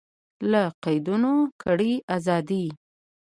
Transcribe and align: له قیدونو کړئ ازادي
له 0.51 0.63
قیدونو 0.83 1.33
کړئ 1.61 1.93
ازادي 2.15 2.65